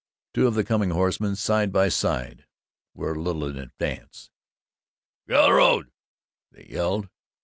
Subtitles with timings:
[0.33, 2.47] Two of the coming horsemen, side by side,
[2.95, 4.31] were a little in advance.
[5.27, 5.91] "Git out o' the road!"
[6.51, 7.07] they yelled.